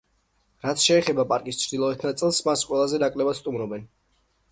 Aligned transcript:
რაც 0.67 0.85
შეეხება 0.85 1.25
პარკის 1.33 1.59
ჩრდილოეთ 1.63 2.05
ნაწილს, 2.07 2.39
მას 2.47 2.65
ყველაზე 2.71 3.01
ნაკლებად 3.05 3.39
სტუმრობენ. 3.41 3.85